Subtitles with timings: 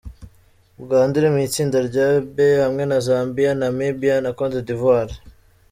[0.83, 5.15] Uganda iri mu itsinda rya B hamwe na Zambia, Namibia na Côte d’Ivoire.